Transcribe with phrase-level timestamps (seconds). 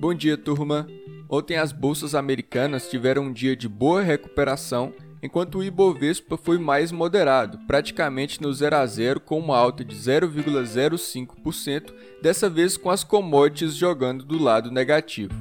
[0.00, 0.86] Bom dia, turma.
[1.28, 6.92] Ontem as bolsas americanas tiveram um dia de boa recuperação, enquanto o Ibovespa foi mais
[6.92, 11.92] moderado, praticamente no 0 a 0 com uma alta de 0,05%,
[12.22, 15.34] dessa vez com as commodities jogando do lado negativo.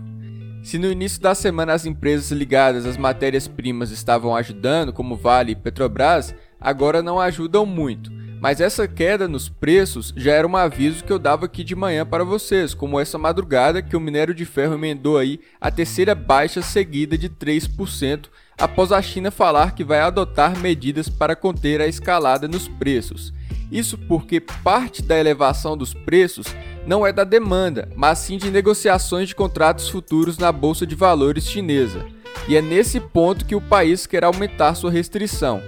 [0.64, 5.56] Se no início da semana as empresas ligadas às matérias-primas estavam ajudando, como Vale e
[5.56, 8.17] Petrobras, agora não ajudam muito.
[8.48, 12.06] Mas essa queda nos preços já era um aviso que eu dava aqui de manhã
[12.06, 16.62] para vocês, como essa madrugada que o minério de ferro emendou aí a terceira baixa
[16.62, 22.48] seguida de 3%, após a China falar que vai adotar medidas para conter a escalada
[22.48, 23.34] nos preços.
[23.70, 26.48] Isso porque parte da elevação dos preços
[26.86, 31.44] não é da demanda, mas sim de negociações de contratos futuros na bolsa de valores
[31.50, 32.06] chinesa.
[32.48, 35.62] E é nesse ponto que o país quer aumentar sua restrição.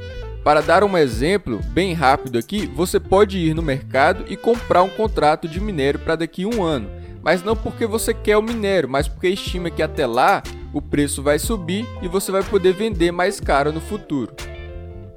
[0.44, 4.90] Para dar um exemplo bem rápido aqui, você pode ir no mercado e comprar um
[4.90, 6.90] contrato de minério para daqui a um ano,
[7.22, 10.42] mas não porque você quer o minério, mas porque estima que até lá
[10.74, 14.34] o preço vai subir e você vai poder vender mais caro no futuro.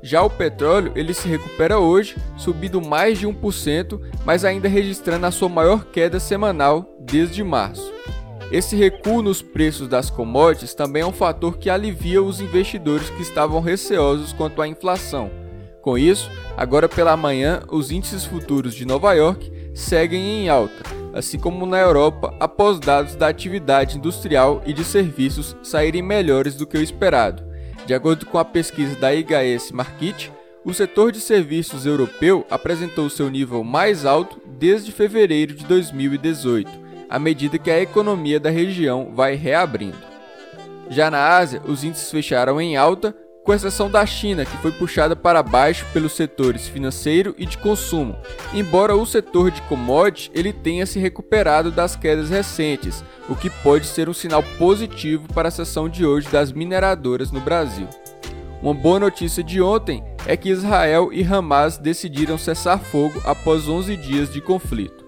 [0.03, 5.31] Já o petróleo ele se recupera hoje, subindo mais de 1%, mas ainda registrando a
[5.31, 7.93] sua maior queda semanal desde março.
[8.53, 13.23] Esse recuo nos preços das commodities também é um fator que alivia os investidores que
[13.23, 15.31] estavam receosos quanto à inflação.
[15.81, 20.83] Com isso, agora pela manhã, os índices futuros de Nova York seguem em alta,
[21.15, 26.67] assim como na Europa, após dados da atividade industrial e de serviços saírem melhores do
[26.67, 27.43] que o esperado.
[27.87, 30.31] De acordo com a pesquisa da IHS Markit,
[30.63, 36.82] o setor de serviços europeu apresentou seu nível mais alto desde fevereiro de 2018
[37.13, 39.99] à medida que a economia da região vai reabrindo.
[40.89, 45.15] Já na Ásia, os índices fecharam em alta, com exceção da China, que foi puxada
[45.15, 48.17] para baixo pelos setores financeiro e de consumo,
[48.55, 53.85] embora o setor de commodities ele tenha se recuperado das quedas recentes, o que pode
[53.87, 57.89] ser um sinal positivo para a sessão de hoje das mineradoras no Brasil.
[58.63, 63.99] Uma boa notícia de ontem é que Israel e Hamas decidiram cessar fogo após 11
[63.99, 65.03] dias de conflito.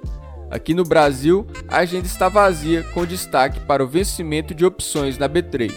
[0.54, 5.28] Aqui no Brasil, a agenda está vazia, com destaque para o vencimento de opções na
[5.28, 5.72] B3.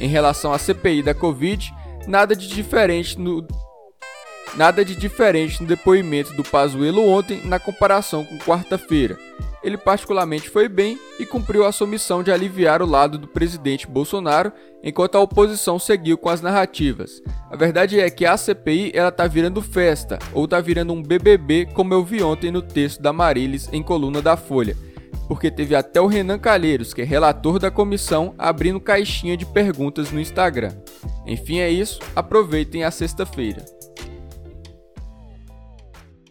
[0.00, 1.70] Em relação à CPI da Covid,
[2.08, 3.46] nada de diferente no
[4.56, 9.18] nada de diferente no depoimento do Pazuello ontem na comparação com quarta-feira
[9.66, 13.84] ele particularmente foi bem e cumpriu a sua missão de aliviar o lado do presidente
[13.84, 17.20] Bolsonaro, enquanto a oposição seguiu com as narrativas.
[17.50, 21.66] A verdade é que a CPI ela tá virando festa, ou tá virando um BBB,
[21.74, 24.76] como eu vi ontem no texto da Marilis em coluna da Folha,
[25.26, 30.12] porque teve até o Renan Calheiros, que é relator da comissão, abrindo caixinha de perguntas
[30.12, 30.70] no Instagram.
[31.26, 33.64] Enfim, é isso, aproveitem a sexta-feira.